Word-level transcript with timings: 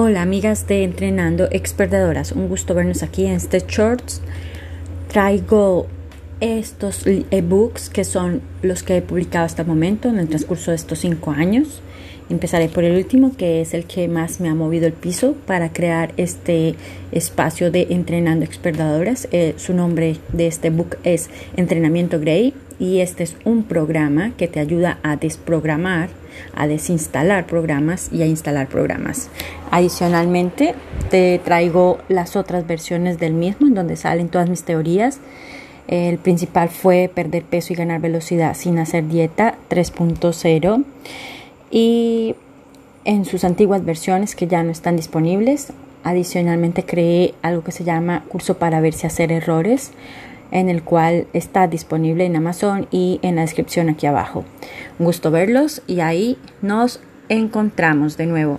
Hola 0.00 0.22
amigas 0.22 0.68
de 0.68 0.84
Entrenando 0.84 1.48
Expertadoras, 1.50 2.30
un 2.30 2.46
gusto 2.46 2.72
vernos 2.72 3.02
aquí 3.02 3.26
en 3.26 3.32
este 3.32 3.58
shorts. 3.66 4.20
Traigo 5.08 5.88
estos 6.38 7.04
ebooks 7.04 7.88
que 7.90 8.04
son 8.04 8.40
los 8.62 8.84
que 8.84 8.98
he 8.98 9.02
publicado 9.02 9.44
hasta 9.44 9.62
el 9.62 9.68
momento 9.68 10.08
en 10.08 10.20
el 10.20 10.28
transcurso 10.28 10.70
de 10.70 10.76
estos 10.76 11.00
cinco 11.00 11.32
años. 11.32 11.82
Empezaré 12.30 12.68
por 12.68 12.84
el 12.84 12.96
último, 12.96 13.32
que 13.36 13.62
es 13.62 13.72
el 13.72 13.86
que 13.86 14.06
más 14.06 14.38
me 14.38 14.50
ha 14.50 14.54
movido 14.54 14.86
el 14.86 14.92
piso 14.92 15.34
para 15.46 15.72
crear 15.72 16.12
este 16.18 16.74
espacio 17.10 17.70
de 17.70 17.86
Entrenando 17.88 18.44
Expertadoras. 18.44 19.28
Eh, 19.32 19.54
su 19.56 19.72
nombre 19.72 20.18
de 20.34 20.46
este 20.46 20.68
book 20.68 20.98
es 21.04 21.30
Entrenamiento 21.56 22.20
Grey 22.20 22.52
y 22.78 23.00
este 23.00 23.22
es 23.22 23.34
un 23.46 23.62
programa 23.62 24.32
que 24.36 24.46
te 24.46 24.60
ayuda 24.60 24.98
a 25.02 25.16
desprogramar, 25.16 26.10
a 26.54 26.66
desinstalar 26.66 27.46
programas 27.46 28.10
y 28.12 28.20
a 28.20 28.26
instalar 28.26 28.68
programas. 28.68 29.30
Adicionalmente, 29.70 30.74
te 31.10 31.40
traigo 31.42 31.98
las 32.10 32.36
otras 32.36 32.66
versiones 32.66 33.18
del 33.18 33.32
mismo 33.32 33.66
en 33.66 33.74
donde 33.74 33.96
salen 33.96 34.28
todas 34.28 34.50
mis 34.50 34.64
teorías. 34.64 35.18
El 35.86 36.18
principal 36.18 36.68
fue 36.68 37.10
perder 37.12 37.44
peso 37.44 37.72
y 37.72 37.76
ganar 37.76 38.02
velocidad 38.02 38.54
sin 38.54 38.78
hacer 38.78 39.08
dieta 39.08 39.54
3.0 39.70 40.84
y 41.70 42.34
en 43.04 43.24
sus 43.24 43.44
antiguas 43.44 43.84
versiones 43.84 44.34
que 44.34 44.46
ya 44.46 44.62
no 44.62 44.70
están 44.70 44.96
disponibles. 44.96 45.72
Adicionalmente 46.04 46.84
creé 46.84 47.34
algo 47.42 47.64
que 47.64 47.72
se 47.72 47.84
llama 47.84 48.24
curso 48.28 48.58
para 48.58 48.80
ver 48.80 48.94
si 48.94 49.06
hacer 49.06 49.32
errores 49.32 49.92
en 50.50 50.68
el 50.68 50.82
cual 50.82 51.26
está 51.32 51.66
disponible 51.66 52.24
en 52.24 52.36
Amazon 52.36 52.86
y 52.90 53.20
en 53.22 53.36
la 53.36 53.42
descripción 53.42 53.88
aquí 53.88 54.06
abajo. 54.06 54.44
Un 54.98 55.06
gusto 55.06 55.30
verlos 55.30 55.82
y 55.86 56.00
ahí 56.00 56.38
nos 56.62 57.00
encontramos 57.28 58.16
de 58.16 58.26
nuevo. 58.26 58.58